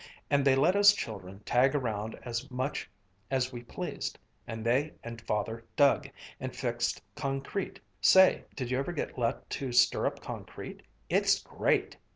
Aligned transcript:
and 0.31 0.43
they 0.43 0.55
let 0.55 0.75
us 0.75 0.93
children 0.95 1.41
tag 1.41 1.75
around 1.75 2.19
as 2.23 2.49
much 2.49 2.89
as 3.29 3.53
we 3.53 3.61
pleased 3.61 4.17
and 4.47 4.65
they 4.65 4.95
and 5.03 5.21
Father 5.21 5.63
dug, 5.75 6.09
and 6.39 6.55
fixed 6.55 7.03
concrete 7.13 7.79
say, 8.01 8.43
did 8.55 8.71
you 8.71 8.79
ever 8.79 8.93
get 8.93 9.19
let 9.19 9.47
to 9.51 9.71
stir 9.71 10.07
up 10.07 10.19
concrete? 10.19 10.81
It's 11.07 11.39
great!" 11.43 11.97